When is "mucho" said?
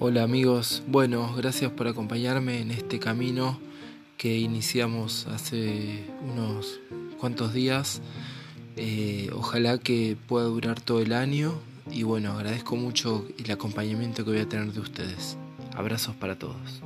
12.76-13.26